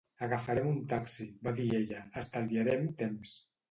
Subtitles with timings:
[0.27, 2.03] "Agafarem un taxi", va dir ella.
[2.25, 3.41] "estalviarem temps".